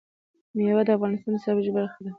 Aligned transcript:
مېوې 0.55 0.83
د 0.85 0.89
افغانستان 0.97 1.31
د 1.33 1.37
سیاسي 1.43 1.61
جغرافیه 1.67 1.73
برخه 1.99 1.99
ده. 2.05 2.09